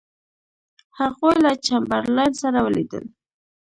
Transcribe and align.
هغوی 0.99 1.35
له 1.45 1.51
چمبرلاین 1.65 2.33
سره 2.41 2.59
ولیدل. 2.65 3.05